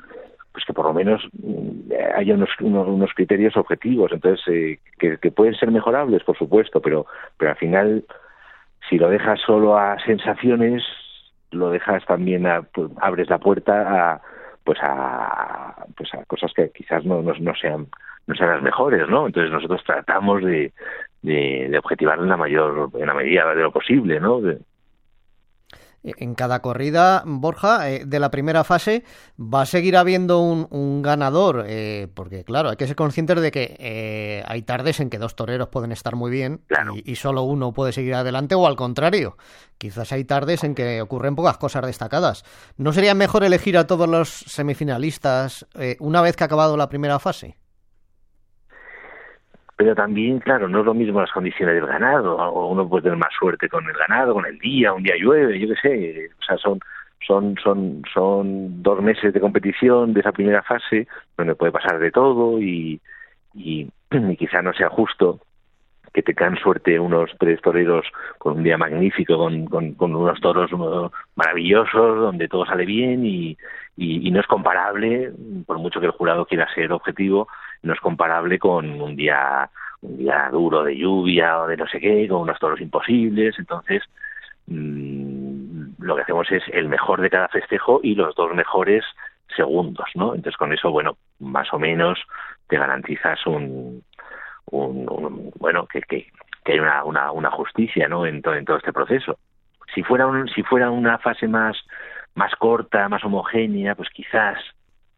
pues 0.51 0.65
que 0.65 0.73
por 0.73 0.85
lo 0.85 0.93
menos 0.93 1.25
mm, 1.41 1.93
haya 2.15 2.35
unos, 2.35 2.49
unos, 2.59 3.13
criterios 3.13 3.55
objetivos, 3.55 4.11
entonces 4.11 4.45
eh, 4.47 4.79
que, 4.99 5.17
que, 5.17 5.31
pueden 5.31 5.55
ser 5.55 5.71
mejorables, 5.71 6.23
por 6.23 6.37
supuesto, 6.37 6.81
pero 6.81 7.05
pero 7.37 7.51
al 7.51 7.57
final 7.57 8.03
si 8.89 8.97
lo 8.97 9.09
dejas 9.09 9.39
solo 9.41 9.77
a 9.77 9.97
sensaciones, 10.03 10.83
lo 11.51 11.69
dejas 11.69 12.03
también 12.05 12.45
a, 12.47 12.61
pues, 12.61 12.91
abres 13.01 13.29
la 13.29 13.37
puerta 13.37 14.13
a 14.13 14.21
pues 14.63 14.77
a 14.81 15.85
pues 15.97 16.13
a 16.13 16.23
cosas 16.25 16.51
que 16.53 16.69
quizás 16.69 17.03
no, 17.05 17.21
no, 17.21 17.33
no 17.39 17.55
sean 17.55 17.87
no 18.27 18.35
sean 18.35 18.51
las 18.51 18.61
mejores, 18.61 19.07
¿no? 19.09 19.27
Entonces 19.27 19.51
nosotros 19.51 19.83
tratamos 19.83 20.43
de, 20.43 20.71
de, 21.21 21.77
objetivar 21.77 22.19
en 22.19 22.29
la 22.29 22.37
mayor, 22.37 22.89
en 22.93 23.05
la 23.05 23.13
medida 23.13 23.53
de 23.53 23.61
lo 23.61 23.71
posible, 23.71 24.19
¿no? 24.19 24.41
en 26.03 26.35
cada 26.35 26.61
corrida, 26.61 27.23
Borja, 27.25 27.89
eh, 27.89 28.03
de 28.05 28.19
la 28.19 28.31
primera 28.31 28.63
fase, 28.63 29.03
va 29.39 29.61
a 29.61 29.65
seguir 29.65 29.97
habiendo 29.97 30.39
un, 30.39 31.01
ganador, 31.01 31.65
eh, 31.67 32.07
porque 32.13 32.43
claro, 32.43 32.69
hay 32.69 32.75
que 32.75 32.87
ser 32.87 32.95
conscientes 32.95 33.41
de 33.41 33.51
que 33.51 33.75
eh, 33.79 34.43
hay 34.47 34.61
tardes 34.63 34.99
en 34.99 35.09
que 35.09 35.17
dos 35.17 35.35
toreros 35.35 35.69
pueden 35.69 35.91
estar 35.91 36.15
muy 36.15 36.31
bien 36.31 36.61
y, 36.93 37.11
y, 37.11 37.15
solo 37.15 37.43
uno 37.43 37.73
puede 37.73 37.91
seguir 37.91 38.15
adelante, 38.15 38.55
o 38.55 38.67
al 38.67 38.75
contrario, 38.75 39.37
quizás 39.77 40.11
hay 40.11 40.25
tardes 40.25 40.63
en 40.63 40.75
que 40.75 41.01
ocurren 41.01 41.35
pocas 41.35 41.57
cosas 41.57 41.85
destacadas. 41.85 42.43
¿No 42.77 42.93
sería 42.93 43.13
mejor 43.13 43.43
elegir 43.43 43.77
a 43.77 43.87
todos 43.87 44.07
los 44.07 44.29
semifinalistas 44.29 45.67
una 45.99 46.21
vez 46.21 46.35
que 46.35 46.43
ha 46.43 46.45
acabado 46.45 46.77
la 46.77 46.89
primera 46.89 47.19
fase? 47.19 47.57
Pero 49.81 49.95
también, 49.95 50.37
claro, 50.37 50.67
no 50.67 50.81
es 50.81 50.85
lo 50.85 50.93
mismo 50.93 51.21
las 51.21 51.31
condiciones 51.31 51.73
del 51.73 51.87
ganado, 51.87 52.37
o 52.37 52.67
uno 52.67 52.87
puede 52.87 53.01
tener 53.01 53.17
más 53.17 53.33
suerte 53.33 53.67
con 53.67 53.83
el 53.87 53.93
ganado, 53.93 54.35
con 54.35 54.45
el 54.45 54.59
día, 54.59 54.93
un 54.93 55.01
día 55.01 55.15
llueve, 55.19 55.59
yo 55.59 55.67
qué 55.69 55.81
sé, 55.81 56.29
o 56.39 56.43
sea, 56.43 56.57
son 56.57 56.79
son 57.25 57.55
son 57.63 58.03
son 58.13 58.83
dos 58.83 59.01
meses 59.01 59.33
de 59.33 59.39
competición 59.39 60.13
de 60.13 60.19
esa 60.19 60.33
primera 60.33 60.61
fase 60.61 61.07
donde 61.35 61.55
puede 61.55 61.71
pasar 61.71 61.97
de 61.97 62.11
todo 62.11 62.61
y 62.61 63.01
y, 63.55 63.89
quizá 64.37 64.61
no 64.61 64.71
sea 64.73 64.89
justo 64.89 65.39
que 66.13 66.21
tengan 66.21 66.57
suerte 66.57 66.99
unos 66.99 67.31
tres 67.39 67.59
toreros 67.59 68.05
con 68.37 68.57
un 68.57 68.63
día 68.63 68.77
magnífico, 68.77 69.35
con, 69.35 69.65
con, 69.65 70.15
unos 70.15 70.39
toros 70.41 70.69
maravillosos, 71.33 72.19
donde 72.19 72.47
todo 72.47 72.67
sale 72.67 72.85
bien 72.85 73.25
y, 73.25 73.57
y, 73.97 74.29
no 74.29 74.41
es 74.41 74.45
comparable, 74.45 75.31
por 75.65 75.79
mucho 75.79 75.99
que 75.99 76.05
el 76.05 76.11
jurado 76.11 76.45
quiera 76.45 76.71
ser 76.75 76.91
objetivo, 76.91 77.47
no 77.83 77.93
es 77.93 77.99
comparable 77.99 78.59
con 78.59 79.01
un 79.01 79.15
día 79.15 79.69
un 80.01 80.17
día 80.17 80.49
duro 80.51 80.83
de 80.83 80.97
lluvia 80.97 81.59
o 81.59 81.67
de 81.67 81.77
no 81.77 81.87
sé 81.87 81.99
qué, 81.99 82.27
con 82.27 82.41
unos 82.41 82.59
toros 82.59 82.81
imposibles, 82.81 83.57
entonces 83.59 84.03
mmm, 84.67 85.91
lo 85.99 86.15
que 86.15 86.23
hacemos 86.23 86.51
es 86.51 86.63
el 86.71 86.89
mejor 86.89 87.21
de 87.21 87.29
cada 87.29 87.47
festejo 87.47 87.99
y 88.03 88.15
los 88.15 88.33
dos 88.35 88.53
mejores 88.53 89.05
segundos, 89.55 90.07
¿no? 90.15 90.33
Entonces 90.33 90.57
con 90.57 90.73
eso, 90.73 90.91
bueno, 90.91 91.17
más 91.39 91.71
o 91.73 91.79
menos 91.79 92.19
te 92.67 92.77
garantizas 92.77 93.45
un, 93.45 94.03
un, 94.71 95.51
bueno, 95.59 95.85
que, 95.85 96.01
que, 96.01 96.27
que 96.63 96.73
hay 96.73 96.79
una, 96.79 97.03
una, 97.03 97.31
una, 97.31 97.51
justicia, 97.51 98.07
¿no? 98.07 98.25
En, 98.25 98.41
todo, 98.41 98.55
en 98.55 98.65
todo 98.65 98.77
este 98.77 98.93
proceso. 98.93 99.37
Si 99.93 100.03
fuera 100.03 100.25
un, 100.25 100.47
si 100.49 100.63
fuera 100.63 100.89
una 100.89 101.17
fase 101.19 101.47
más 101.47 101.77
más 102.33 102.55
corta, 102.55 103.09
más 103.09 103.23
homogénea, 103.25 103.93
pues 103.95 104.09
quizás, 104.09 104.57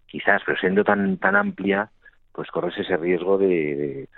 quizás, 0.07 0.41
pero 0.45 0.57
siendo 0.57 0.83
tan 0.83 1.17
tan 1.17 1.35
amplia, 1.35 1.89
pues 2.33 2.49
corres 2.49 2.77
ese 2.77 2.97
riesgo 2.97 3.37
de, 3.37 3.47
de, 3.47 4.09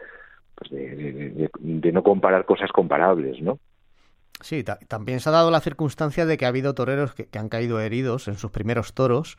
pues 0.55 0.72
de, 0.72 1.50
de 1.60 1.91
no 1.91 2.03
comparar 2.03 2.45
cosas 2.45 2.72
comparables, 2.72 3.41
¿no? 3.41 3.60
Sí, 4.41 4.63
también 4.63 5.19
se 5.19 5.29
ha 5.29 5.31
dado 5.31 5.50
la 5.50 5.62
circunstancia 5.62 6.25
de 6.25 6.38
que 6.38 6.45
ha 6.45 6.50
habido 6.50 6.74
toreros 6.75 7.13
que, 7.13 7.39
han 7.39 7.50
caído 7.50 7.79
heridos 7.79 8.27
en 8.27 8.36
sus 8.36 8.51
primeros 8.51 8.93
toros 8.93 9.38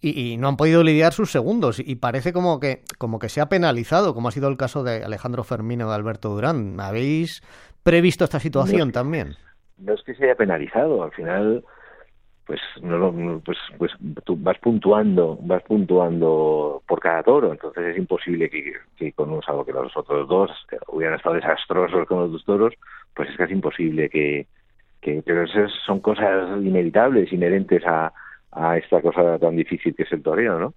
y, 0.00 0.38
no 0.38 0.48
han 0.48 0.56
podido 0.56 0.82
lidiar 0.82 1.12
sus 1.12 1.30
segundos 1.30 1.78
y 1.78 1.96
parece 1.96 2.32
como 2.32 2.58
que 2.58 2.82
como 2.96 3.18
que 3.18 3.28
se 3.28 3.42
ha 3.42 3.50
penalizado, 3.50 4.14
como 4.14 4.28
ha 4.28 4.32
sido 4.32 4.48
el 4.48 4.56
caso 4.56 4.82
de 4.82 5.04
Alejandro 5.04 5.44
Fermino 5.44 5.90
de 5.90 5.94
Alberto 5.94 6.30
Durán. 6.30 6.80
¿Habéis 6.80 7.42
previsto 7.82 8.24
esta 8.24 8.40
situación 8.40 8.92
también? 8.92 9.34
No 9.76 9.92
es 9.92 10.02
que 10.02 10.14
se 10.14 10.24
haya 10.24 10.36
penalizado, 10.36 11.02
al 11.02 11.12
final 11.12 11.62
pues 12.50 12.60
no 12.82 13.40
pues 13.44 13.58
pues 13.78 13.92
tú 14.24 14.36
vas 14.36 14.58
puntuando 14.58 15.38
vas 15.42 15.62
puntuando 15.62 16.82
por 16.88 16.98
cada 16.98 17.22
toro 17.22 17.52
entonces 17.52 17.92
es 17.92 17.96
imposible 17.96 18.50
que, 18.50 18.72
que 18.96 19.12
con 19.12 19.30
un 19.30 19.40
salvo 19.40 19.64
que 19.64 19.72
los 19.72 19.96
otros 19.96 20.28
dos 20.28 20.50
hubieran 20.88 21.16
estado 21.16 21.36
desastrosos 21.36 22.08
con 22.08 22.18
los 22.18 22.32
dos 22.32 22.44
toros 22.44 22.74
pues 23.14 23.30
es 23.30 23.36
casi 23.36 23.52
imposible 23.52 24.10
que, 24.10 24.48
que 25.00 25.22
pero 25.24 25.44
esas 25.44 25.70
son 25.86 26.00
cosas 26.00 26.60
inevitables 26.60 27.32
inherentes 27.32 27.86
a, 27.86 28.12
a 28.50 28.76
esta 28.78 29.00
cosa 29.00 29.38
tan 29.38 29.54
difícil 29.54 29.94
que 29.94 30.02
es 30.02 30.10
el 30.10 30.24
toreo 30.24 30.58
no 30.58 30.74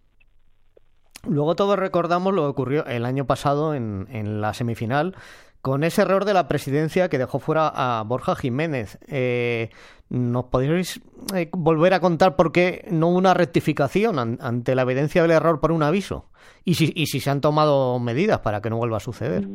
Luego 1.27 1.56
todos 1.56 1.80
recordamos 1.80 2.36
lo 2.36 2.42
que 2.42 2.50
ocurrió 2.50 2.86
el 2.86 3.06
año 3.06 3.25
pasado 3.25 3.74
en, 3.75 4.08
en 4.12 4.42
la 4.42 4.53
semifinal, 4.53 5.15
con 5.63 5.86
ese 5.86 6.01
error 6.01 6.25
de 6.25 6.34
la 6.34 6.50
presidencia 6.50 7.08
que 7.08 7.17
dejó 7.17 7.39
fuera 7.39 7.72
a 7.74 8.03
Borja 8.03 8.36
Jiménez. 8.36 9.00
Eh, 9.08 9.70
¿Nos 10.10 10.43
podríais 10.48 11.01
eh, 11.34 11.50
volver 11.53 11.93
a 11.93 12.01
contar 12.01 12.36
por 12.36 12.51
qué 12.51 12.86
no 12.91 13.08
hubo 13.08 13.17
una 13.17 13.34
rectificación 13.34 14.20
ante 14.20 14.75
la 14.75 14.82
evidencia 14.82 15.22
del 15.22 15.32
error 15.32 15.62
por 15.62 15.72
un 15.72 15.82
aviso? 15.82 16.25
Y 16.65 16.74
si, 16.74 16.91
y 16.93 17.05
si 17.05 17.22
se 17.22 17.29
han 17.29 17.39
tomado 17.39 17.98
medidas 18.00 18.39
para 18.39 18.60
que 18.60 18.70
no 18.70 18.75
vuelva 18.75 18.98
a 18.98 19.00
suceder. 19.00 19.46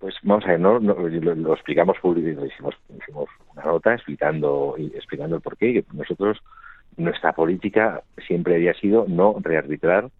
Pues 0.00 0.16
vamos 0.24 0.44
a 0.44 0.48
ver, 0.48 0.60
¿no? 0.60 0.80
lo, 0.80 1.54
explicamos 1.54 1.96
públicamente, 2.02 2.52
hicimos, 2.52 2.74
hicimos 3.00 3.28
una 3.54 3.62
nota 3.62 3.94
explicando, 3.94 4.74
explicando 4.92 5.36
el 5.36 5.42
porqué. 5.42 5.84
Nosotros, 5.92 6.38
nuestra 6.96 7.32
política 7.32 8.02
siempre 8.26 8.56
había 8.56 8.74
sido 8.74 9.04
no 9.06 9.36
rearbitrar, 9.40 10.10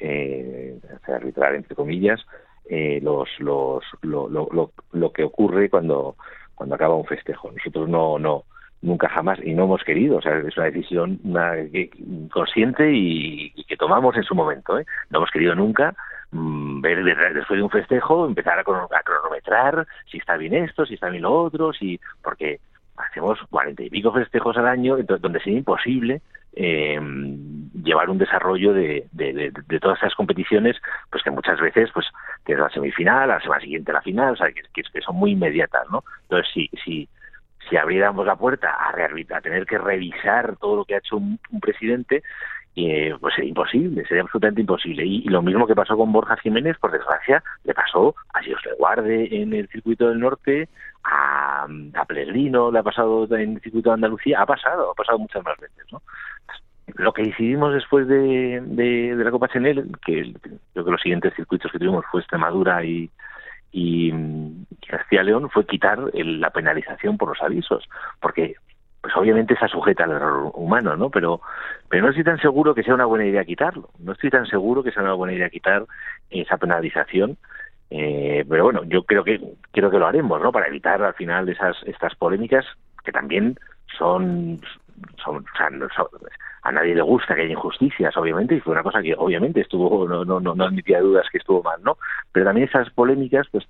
eh, 0.00 0.80
rearbitrar 1.06 1.54
entre 1.54 1.76
comillas, 1.76 2.20
eh, 2.68 3.00
los, 3.02 3.28
los, 3.38 3.84
lo, 4.02 4.28
lo, 4.28 4.72
lo, 4.92 5.12
que 5.12 5.24
ocurre 5.24 5.68
cuando, 5.68 6.16
cuando 6.54 6.74
acaba 6.74 6.94
un 6.94 7.04
festejo. 7.04 7.50
Nosotros 7.52 7.88
no, 7.88 8.18
no, 8.18 8.44
nunca 8.82 9.08
jamás, 9.08 9.38
y 9.42 9.54
no 9.54 9.64
hemos 9.64 9.82
querido, 9.82 10.18
o 10.18 10.22
sea, 10.22 10.38
es 10.38 10.56
una 10.56 10.66
decisión 10.66 11.18
una, 11.24 11.52
consciente 12.32 12.90
y, 12.92 13.50
que 13.64 13.76
tomamos 13.76 14.16
en 14.16 14.24
su 14.24 14.34
momento, 14.34 14.78
¿eh? 14.78 14.86
No 15.10 15.18
hemos 15.18 15.30
querido 15.30 15.54
nunca 15.54 15.94
mm, 16.30 16.80
ver 16.80 17.04
después 17.34 17.58
de 17.58 17.62
un 17.62 17.70
festejo, 17.70 18.26
empezar 18.26 18.58
a, 18.58 18.64
cronometrar 18.64 19.86
si 20.10 20.18
está 20.18 20.36
bien 20.36 20.54
esto, 20.54 20.86
si 20.86 20.94
está 20.94 21.08
bien 21.08 21.22
lo 21.22 21.32
otro, 21.32 21.72
si, 21.72 21.98
porque 22.22 22.60
hacemos 22.96 23.38
cuarenta 23.50 23.82
y 23.82 23.90
pico 23.90 24.12
festejos 24.12 24.56
al 24.56 24.68
año, 24.68 24.96
donde 24.98 25.40
sería 25.40 25.58
imposible 25.58 26.20
eh, 26.56 27.00
llevar 27.82 28.10
un 28.10 28.18
desarrollo 28.18 28.72
de, 28.72 29.06
de, 29.12 29.52
de, 29.66 29.80
todas 29.80 29.98
esas 29.98 30.14
competiciones, 30.14 30.76
pues 31.10 31.22
que 31.22 31.30
muchas 31.30 31.60
veces, 31.60 31.90
pues, 31.92 32.06
tienes 32.44 32.62
la 32.62 32.70
semifinal, 32.70 33.28
la 33.28 33.40
semana 33.40 33.60
siguiente 33.60 33.92
la 33.92 34.02
final, 34.02 34.34
o 34.34 34.36
sea, 34.36 34.48
que, 34.52 34.62
que, 34.72 35.00
son 35.00 35.16
muy 35.16 35.32
inmediatas, 35.32 35.88
¿no? 35.90 36.04
Entonces, 36.22 36.50
si, 36.52 36.70
si, 36.84 37.08
si 37.68 37.76
abriéramos 37.76 38.26
la 38.26 38.36
puerta 38.36 38.70
a, 38.70 38.90
a 38.90 39.40
tener 39.40 39.66
que 39.66 39.78
revisar 39.78 40.56
todo 40.56 40.76
lo 40.76 40.84
que 40.84 40.94
ha 40.94 40.98
hecho 40.98 41.16
un, 41.16 41.38
presidente, 41.60 42.22
eh, 42.76 43.14
pues 43.20 43.34
sería 43.34 43.48
imposible, 43.48 44.04
sería 44.06 44.22
absolutamente 44.22 44.60
imposible. 44.60 45.04
Y, 45.06 45.22
lo 45.24 45.42
mismo 45.42 45.66
que 45.66 45.74
pasó 45.74 45.96
con 45.96 46.12
Borja 46.12 46.36
Jiménez, 46.36 46.76
por 46.78 46.92
desgracia, 46.92 47.42
le 47.64 47.74
pasó 47.74 48.14
a 48.32 48.40
Dios 48.40 48.60
le 48.64 48.74
guarde 48.74 49.42
en 49.42 49.52
el 49.54 49.68
circuito 49.68 50.08
del 50.08 50.20
norte, 50.20 50.68
a, 51.04 51.66
a 51.94 52.04
Pellegrino 52.06 52.70
le 52.70 52.78
ha 52.78 52.82
pasado 52.82 53.24
en 53.36 53.54
el 53.54 53.60
circuito 53.60 53.90
de 53.90 53.94
Andalucía, 53.94 54.40
ha 54.40 54.46
pasado, 54.46 54.90
ha 54.90 54.94
pasado 54.94 55.18
muchas 55.18 55.44
más 55.44 55.58
veces, 55.58 55.84
¿no? 55.92 56.02
Lo 56.94 57.12
que 57.12 57.24
decidimos 57.24 57.74
después 57.74 58.06
de, 58.06 59.14
la 59.16 59.30
Copa 59.30 59.48
Chanel, 59.48 59.90
que 60.04 60.32
creo 60.72 60.84
que 60.84 60.90
los 60.90 61.00
siguientes 61.00 61.34
circuitos 61.34 61.70
que 61.72 61.78
tuvimos 61.78 62.04
fue 62.10 62.20
Extremadura 62.20 62.84
y, 62.84 63.10
y, 63.72 64.12
Castilla 64.86 65.24
León, 65.24 65.50
fue 65.50 65.66
quitar 65.66 65.98
la 66.14 66.50
penalización 66.50 67.18
por 67.18 67.30
los 67.30 67.42
avisos, 67.42 67.88
porque 68.20 68.54
pues 69.00 69.14
obviamente 69.16 69.52
está 69.52 69.68
sujeta 69.68 70.04
al 70.04 70.12
error 70.12 70.50
humano, 70.54 70.96
¿no? 70.96 71.10
Pero, 71.10 71.42
pero 71.90 72.04
no 72.04 72.08
estoy 72.08 72.24
tan 72.24 72.38
seguro 72.38 72.74
que 72.74 72.82
sea 72.82 72.94
una 72.94 73.04
buena 73.04 73.26
idea 73.26 73.44
quitarlo. 73.44 73.90
No 73.98 74.12
estoy 74.12 74.30
tan 74.30 74.46
seguro 74.46 74.82
que 74.82 74.92
sea 74.92 75.02
una 75.02 75.12
buena 75.12 75.34
idea 75.34 75.50
quitar 75.50 75.84
esa 76.30 76.56
penalización. 76.56 77.36
Eh, 77.90 78.46
pero 78.48 78.64
bueno, 78.64 78.82
yo 78.84 79.02
creo 79.02 79.22
que 79.22 79.40
creo 79.72 79.90
que 79.90 79.98
lo 79.98 80.06
haremos, 80.06 80.40
¿no? 80.40 80.52
Para 80.52 80.68
evitar 80.68 81.02
al 81.02 81.12
final 81.12 81.46
esas 81.50 81.76
estas 81.84 82.14
polémicas 82.14 82.64
que 83.04 83.12
también 83.12 83.58
son 83.98 84.58
son, 85.22 85.44
a 86.64 86.72
nadie 86.72 86.94
le 86.94 87.02
gusta 87.02 87.34
que 87.34 87.42
haya 87.42 87.52
injusticias, 87.52 88.16
obviamente, 88.16 88.54
y 88.56 88.60
fue 88.60 88.72
una 88.72 88.82
cosa 88.82 89.02
que 89.02 89.14
obviamente 89.16 89.60
estuvo, 89.60 90.08
no, 90.08 90.24
no, 90.24 90.40
no, 90.40 90.64
admitía 90.64 91.00
dudas 91.00 91.26
que 91.30 91.38
estuvo 91.38 91.62
mal, 91.62 91.80
¿no? 91.82 91.98
Pero 92.32 92.46
también 92.46 92.66
esas 92.66 92.90
polémicas, 92.90 93.46
pues 93.52 93.64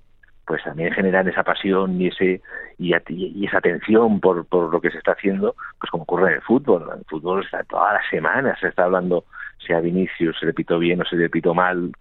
pues 0.47 0.63
también 0.63 0.93
generan 0.93 1.27
esa 1.27 1.41
pasión 1.41 1.99
y 1.99 2.07
ese 2.07 2.39
y, 2.77 2.93
y, 3.09 3.45
esa 3.47 3.57
atención 3.57 4.19
por, 4.19 4.45
por 4.45 4.71
lo 4.71 4.79
que 4.79 4.91
se 4.91 4.99
está 4.99 5.13
haciendo, 5.13 5.55
pues 5.79 5.89
como 5.89 6.03
ocurre 6.03 6.29
en 6.29 6.35
el 6.35 6.41
fútbol. 6.43 6.87
En 6.93 6.99
el 6.99 7.05
fútbol 7.05 7.43
está 7.43 7.63
todas 7.63 7.93
las 7.93 8.07
semanas 8.11 8.59
se 8.59 8.67
está 8.67 8.83
hablando 8.83 9.25
si 9.57 9.73
a 9.73 9.79
Vinicius 9.79 10.37
se 10.39 10.45
le 10.45 10.53
pitó 10.53 10.77
bien 10.77 11.01
o 11.01 11.05
se 11.05 11.15
le 11.15 11.31
pitó 11.31 11.55
mal 11.55 11.91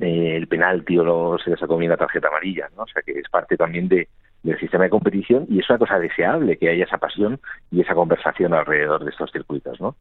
eh, 0.00 0.36
el 0.36 0.46
penalti 0.46 0.96
o 0.96 1.02
no 1.02 1.38
se 1.38 1.50
le 1.50 1.56
sacó 1.56 1.76
bien 1.76 1.90
la 1.90 1.96
tarjeta 1.96 2.28
amarilla, 2.28 2.68
¿no? 2.76 2.84
O 2.84 2.86
sea 2.86 3.02
que 3.02 3.18
es 3.18 3.28
parte 3.28 3.56
también 3.56 3.88
de, 3.88 4.08
del 4.46 4.58
sistema 4.60 4.84
de 4.84 4.90
competición 4.90 5.46
y 5.50 5.58
es 5.58 5.68
una 5.68 5.78
cosa 5.78 5.98
deseable 5.98 6.56
que 6.56 6.70
haya 6.70 6.84
esa 6.84 6.98
pasión 6.98 7.40
y 7.70 7.80
esa 7.80 7.94
conversación 7.94 8.54
alrededor 8.54 9.04
de 9.04 9.10
estos 9.10 9.30
circuitos, 9.32 9.80
¿no? 9.80 9.96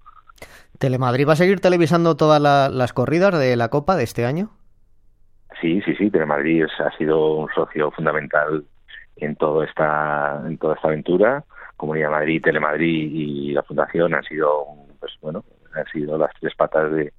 ¿Telemadrid 0.77 1.27
va 1.27 1.33
a 1.33 1.37
seguir 1.37 1.59
televisando 1.59 2.15
todas 2.15 2.41
las 2.41 2.93
corridas 2.93 3.37
de 3.39 3.55
la 3.55 3.69
Copa 3.69 3.95
de 3.95 4.03
este 4.03 4.25
año? 4.25 4.51
Sí, 5.61 5.81
sí, 5.81 5.95
sí, 5.95 6.11
Telemadrid 6.11 6.65
ha 6.65 6.97
sido 6.97 7.37
un 7.37 7.49
socio 7.55 7.89
fundamental 7.91 8.65
en 9.15 9.35
toda 9.35 9.65
esta 9.65 10.43
en 10.45 10.57
toda 10.57 10.75
esta 10.75 10.89
aventura. 10.89 11.43
Comunidad 11.77 12.11
Madrid, 12.11 12.41
Telemadrid 12.41 13.11
y 13.13 13.53
la 13.53 13.63
Fundación 13.63 14.13
han 14.13 14.23
sido, 14.23 14.65
pues 14.99 15.13
bueno, 15.21 15.43
han 15.73 15.85
sido 15.87 16.17
las 16.17 16.31
tres 16.39 16.53
patas 16.55 16.91
de, 16.91 17.13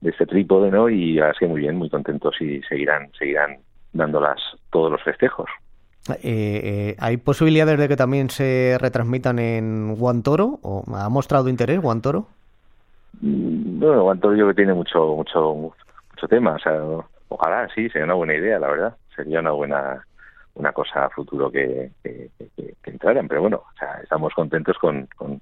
de 0.00 0.10
este 0.10 0.26
trípode, 0.26 0.70
¿no? 0.70 0.88
Y 0.88 1.20
sido 1.38 1.50
muy 1.50 1.60
bien, 1.60 1.76
muy 1.76 1.90
contentos 1.90 2.40
y 2.40 2.62
seguirán 2.62 3.10
seguirán 3.18 3.58
dándolas 3.92 4.40
todos 4.70 4.90
los 4.90 5.02
festejos. 5.02 5.50
Eh, 6.08 6.14
eh, 6.22 6.96
¿Hay 6.98 7.18
posibilidades 7.18 7.78
de 7.78 7.88
que 7.88 7.96
también 7.96 8.30
se 8.30 8.76
retransmitan 8.80 9.38
en 9.38 9.94
Guantoro? 9.96 10.58
¿O 10.62 10.84
¿Ha 10.94 11.08
mostrado 11.08 11.48
interés 11.48 11.80
Guantoro? 11.80 12.26
Mm, 13.20 13.80
bueno, 13.80 14.02
Guantoro 14.02 14.34
yo 14.34 14.48
que 14.48 14.54
tiene 14.54 14.72
mucho, 14.72 15.14
mucho, 15.14 15.54
mucho 15.54 16.28
tema. 16.28 16.54
O 16.54 16.58
sea, 16.58 16.80
ojalá, 17.28 17.68
sí, 17.74 17.88
sería 17.90 18.04
una 18.04 18.14
buena 18.14 18.34
idea, 18.34 18.58
la 18.58 18.68
verdad. 18.68 18.96
Sería 19.14 19.40
una 19.40 19.50
buena 19.50 20.06
una 20.54 20.72
cosa 20.72 21.04
a 21.06 21.10
futuro 21.10 21.50
que, 21.50 21.92
que, 22.02 22.30
entraran. 22.84 23.28
Pero 23.28 23.42
bueno, 23.42 23.58
o 23.58 23.78
sea, 23.78 24.00
estamos 24.02 24.34
contentos 24.34 24.76
con, 24.78 25.06
con, 25.16 25.40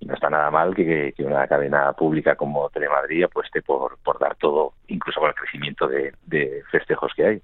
y 0.00 0.06
no 0.06 0.14
está 0.14 0.28
nada 0.28 0.50
mal 0.50 0.74
que, 0.74 1.14
una 1.18 1.46
cadena 1.46 1.92
pública 1.92 2.34
como 2.34 2.68
Telemadrid 2.70 3.24
apueste 3.24 3.62
por, 3.62 3.96
por 3.98 4.18
dar 4.18 4.34
todo, 4.36 4.72
incluso 4.88 5.20
con 5.20 5.28
el 5.28 5.34
crecimiento 5.34 5.88
de 5.88 6.62
festejos 6.70 7.12
que 7.14 7.26
hay. 7.26 7.42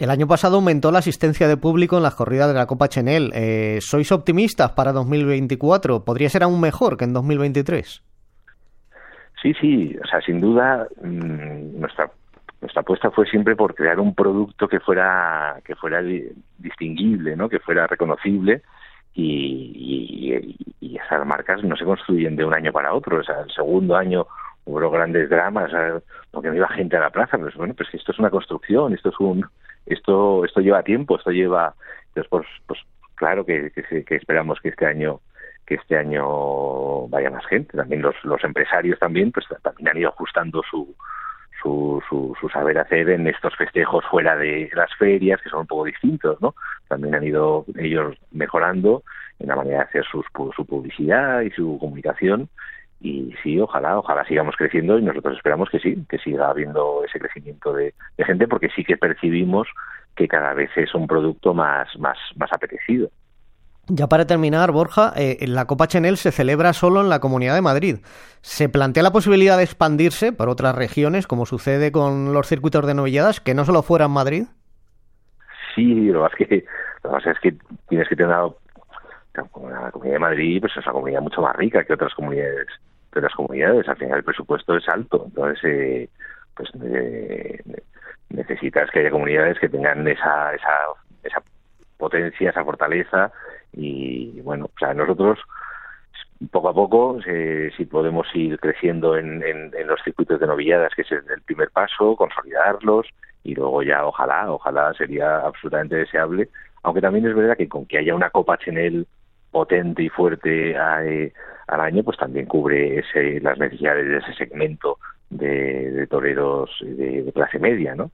El 0.00 0.08
año 0.08 0.26
pasado 0.26 0.56
aumentó 0.56 0.90
la 0.90 1.00
asistencia 1.00 1.46
de 1.46 1.58
público 1.58 1.98
en 1.98 2.02
las 2.02 2.14
corridas 2.14 2.48
de 2.48 2.54
la 2.54 2.64
Copa 2.64 2.88
Chenel. 2.88 3.32
Eh, 3.34 3.80
¿Sois 3.82 4.10
optimistas 4.12 4.72
para 4.72 4.92
2024? 4.92 6.06
¿Podría 6.06 6.30
ser 6.30 6.42
aún 6.42 6.58
mejor 6.58 6.96
que 6.96 7.04
en 7.04 7.12
2023? 7.12 8.02
Sí, 9.42 9.52
sí, 9.60 9.98
o 10.02 10.06
sea, 10.06 10.22
sin 10.22 10.40
duda 10.40 10.88
mm, 11.04 11.78
nuestra 11.78 12.10
nuestra 12.62 12.80
apuesta 12.80 13.10
fue 13.10 13.26
siempre 13.26 13.54
por 13.54 13.74
crear 13.74 14.00
un 14.00 14.14
producto 14.14 14.68
que 14.68 14.80
fuera 14.80 15.60
que 15.66 15.76
fuera 15.76 16.00
distinguible, 16.56 17.36
¿no? 17.36 17.50
Que 17.50 17.58
fuera 17.58 17.86
reconocible 17.86 18.62
y, 19.12 20.32
y, 20.80 20.96
esas 20.96 21.26
marcas 21.26 21.62
no 21.62 21.76
se 21.76 21.84
construyen 21.84 22.36
de 22.36 22.44
un 22.46 22.54
año 22.54 22.72
para 22.72 22.94
otro. 22.94 23.18
O 23.18 23.22
sea, 23.22 23.40
el 23.40 23.50
segundo 23.50 23.96
año 23.96 24.26
hubo 24.70 24.90
grandes 24.90 25.28
dramas 25.28 25.70
porque 26.30 26.48
no 26.48 26.56
iba 26.56 26.68
gente 26.68 26.96
a 26.96 27.00
la 27.00 27.10
plaza. 27.10 27.38
Pero 27.38 27.50
bueno, 27.56 27.74
pues 27.74 27.88
esto 27.92 28.12
es 28.12 28.18
una 28.18 28.30
construcción, 28.30 28.94
esto 28.94 29.10
es 29.10 29.20
un 29.20 29.46
esto 29.86 30.44
esto 30.44 30.60
lleva 30.60 30.82
tiempo, 30.82 31.16
esto 31.16 31.30
lleva 31.30 31.74
entonces 32.08 32.28
pues, 32.30 32.46
pues 32.66 32.80
claro 33.14 33.44
que, 33.44 33.70
que, 33.70 34.14
esperamos 34.16 34.60
que 34.60 34.70
este 34.70 34.86
año 34.86 35.20
que 35.66 35.74
este 35.76 35.96
año 35.96 37.06
vaya 37.08 37.30
más 37.30 37.46
gente. 37.46 37.76
También 37.76 38.02
los, 38.02 38.14
los 38.24 38.42
empresarios 38.44 38.98
también 38.98 39.32
pues 39.32 39.46
también 39.62 39.88
han 39.88 39.98
ido 39.98 40.08
ajustando 40.08 40.62
su 40.70 40.94
su, 41.62 42.02
su, 42.08 42.48
saber 42.48 42.78
hacer 42.78 43.10
en 43.10 43.26
estos 43.26 43.54
festejos 43.56 44.04
fuera 44.06 44.36
de 44.36 44.70
las 44.74 44.94
ferias, 44.96 45.40
que 45.42 45.50
son 45.50 45.60
un 45.60 45.66
poco 45.66 45.84
distintos, 45.84 46.40
¿no? 46.40 46.54
También 46.88 47.14
han 47.14 47.24
ido 47.24 47.64
ellos 47.76 48.16
mejorando 48.30 49.02
en 49.38 49.48
la 49.48 49.56
manera 49.56 49.78
de 49.78 49.84
hacer 49.84 50.04
sus, 50.10 50.26
su 50.56 50.66
publicidad 50.66 51.42
y 51.42 51.50
su 51.50 51.78
comunicación. 51.78 52.48
Y 53.00 53.32
sí, 53.42 53.58
ojalá, 53.58 53.98
ojalá 53.98 54.24
sigamos 54.26 54.56
creciendo 54.56 54.98
y 54.98 55.02
nosotros 55.02 55.36
esperamos 55.36 55.70
que 55.70 55.78
sí, 55.78 56.04
que 56.08 56.18
siga 56.18 56.50
habiendo 56.50 57.02
ese 57.04 57.18
crecimiento 57.18 57.72
de, 57.72 57.94
gente, 58.18 58.46
porque 58.46 58.68
sí 58.76 58.84
que 58.84 58.98
percibimos 58.98 59.68
que 60.14 60.28
cada 60.28 60.52
vez 60.52 60.70
es 60.76 60.94
un 60.94 61.06
producto 61.06 61.54
más, 61.54 61.88
más, 61.98 62.18
más 62.36 62.52
apetecido. 62.52 63.10
Ya 63.88 64.06
para 64.06 64.26
terminar, 64.26 64.70
Borja, 64.70 65.12
eh, 65.16 65.38
la 65.48 65.64
Copa 65.64 65.88
Chanel 65.88 66.18
se 66.18 66.30
celebra 66.30 66.74
solo 66.74 67.00
en 67.00 67.08
la 67.08 67.20
Comunidad 67.20 67.54
de 67.54 67.62
Madrid. 67.62 67.96
¿Se 68.42 68.68
plantea 68.68 69.02
la 69.02 69.10
posibilidad 69.10 69.56
de 69.56 69.64
expandirse 69.64 70.32
por 70.32 70.48
otras 70.48 70.76
regiones, 70.76 71.26
como 71.26 71.46
sucede 71.46 71.90
con 71.90 72.32
los 72.34 72.46
circuitos 72.46 72.86
de 72.86 72.94
novilladas, 72.94 73.40
que 73.40 73.54
no 73.54 73.64
solo 73.64 73.82
fuera 73.82 74.04
en 74.04 74.12
Madrid? 74.12 74.44
Sí, 75.74 76.10
lo 76.10 76.28
que, 76.36 76.46
que, 76.46 76.64
pasa 77.02 77.30
es 77.30 77.38
que 77.40 77.56
tienes 77.88 78.08
que 78.08 78.16
tener 78.16 78.36
la 78.36 79.42
Comunidad 79.50 79.92
de 79.92 80.18
Madrid, 80.18 80.60
pues 80.60 80.76
es 80.76 80.84
una 80.84 80.92
comunidad 80.92 81.22
mucho 81.22 81.40
más 81.40 81.56
rica 81.56 81.82
que 81.84 81.94
otras 81.94 82.14
comunidades. 82.14 82.68
Que 83.12 83.18
otras 83.18 83.34
comunidades, 83.34 83.88
al 83.88 83.96
final 83.96 84.18
el 84.18 84.24
presupuesto 84.24 84.76
es 84.76 84.88
alto, 84.88 85.24
entonces 85.26 85.64
eh, 85.64 86.08
pues 86.54 86.70
eh, 86.84 87.60
necesitas 88.28 88.90
que 88.90 89.00
haya 89.00 89.10
comunidades 89.10 89.58
que 89.58 89.68
tengan 89.68 90.06
esa, 90.06 90.54
esa, 90.54 90.76
esa 91.22 91.42
potencia, 91.96 92.50
esa 92.50 92.64
fortaleza 92.64 93.32
y 93.72 94.40
bueno, 94.42 94.66
o 94.66 94.78
sea, 94.78 94.94
nosotros 94.94 95.38
poco 96.48 96.68
a 96.70 96.74
poco, 96.74 97.18
eh, 97.26 97.70
si 97.76 97.84
podemos 97.84 98.26
ir 98.34 98.58
creciendo 98.58 99.16
en, 99.16 99.42
los 99.86 100.00
circuitos 100.02 100.40
de 100.40 100.46
novilladas, 100.46 100.94
que 100.94 101.02
es 101.02 101.12
el 101.12 101.42
primer 101.44 101.70
paso, 101.70 102.16
consolidarlos 102.16 103.06
y 103.42 103.54
luego 103.54 103.82
ya 103.82 104.06
ojalá, 104.06 104.50
ojalá 104.50 104.94
sería 104.94 105.38
absolutamente 105.40 105.96
deseable, 105.96 106.48
aunque 106.82 107.02
también 107.02 107.26
es 107.26 107.34
verdad 107.34 107.56
que 107.56 107.68
con 107.68 107.84
que 107.86 107.98
haya 107.98 108.14
una 108.14 108.30
Copa 108.30 108.56
Chanel 108.58 109.06
potente 109.50 110.02
y 110.02 110.08
fuerte 110.08 110.72
eh, 110.72 111.32
al 111.66 111.80
año, 111.80 112.02
pues 112.02 112.16
también 112.16 112.46
cubre 112.46 112.98
ese, 112.98 113.40
las 113.40 113.58
necesidades 113.58 114.06
de 114.06 114.18
ese 114.18 114.34
segmento 114.34 114.98
de, 115.28 116.06
toreros 116.08 116.70
de, 116.82 117.22
de 117.22 117.32
clase 117.32 117.58
media, 117.58 117.94
¿no? 117.94 118.10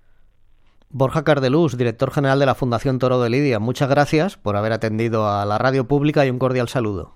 Borja 0.91 1.25
Cardelús, 1.25 1.77
director 1.77 2.11
general 2.11 2.39
de 2.39 2.47
la 2.47 2.55
Fundación 2.55 2.99
Toro 2.99 3.21
de 3.21 3.31
Lidia, 3.31 3.59
muchas 3.59 3.89
gracias 3.89 4.37
por 4.37 4.57
haber 4.57 4.73
atendido 4.73 5.29
a 5.29 5.45
la 5.45 5.59
radio 5.59 5.87
pública 5.87 6.25
y 6.25 6.31
un 6.31 6.39
cordial 6.39 6.69
saludo. 6.69 7.15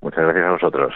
Muchas 0.00 0.24
gracias 0.24 0.44
a 0.44 0.50
vosotros. 0.50 0.94